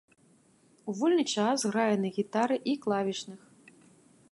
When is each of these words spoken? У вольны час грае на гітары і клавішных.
У 0.91 0.95
вольны 0.99 1.25
час 1.35 1.67
грае 1.69 1.95
на 2.07 2.13
гітары 2.17 2.55
і 2.73 2.75
клавішных. 2.87 3.39